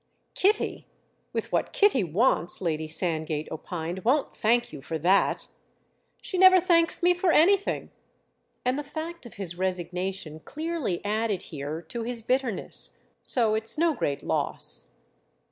[0.33, 5.47] "Kitty—with what Kitty wants," Lady Sandgate opined—"won't thank you for that!"
[6.23, 12.01] "She never thanks me for anything"—and the fact of his resignation clearly added here to
[12.01, 12.97] his bitterness.
[13.21, 14.93] "So it's no great loss!"